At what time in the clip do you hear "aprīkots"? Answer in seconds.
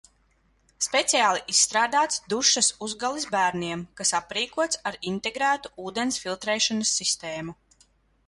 4.21-4.81